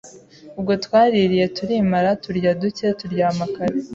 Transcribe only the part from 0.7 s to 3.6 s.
twaririye turimara, turya ducye, turyama